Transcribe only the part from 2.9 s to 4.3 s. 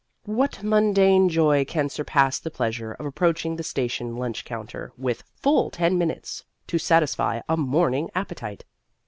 of approaching the station